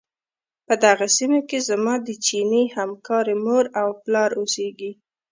په 0.67 0.73
دغې 0.83 1.07
سيمې 1.17 1.41
کې 1.49 1.59
زما 1.69 1.93
د 2.07 2.09
چيني 2.25 2.63
همکارې 2.77 3.35
مور 3.45 3.65
او 3.81 3.87
پلار 4.03 4.29
اوسيږي. 4.39 4.91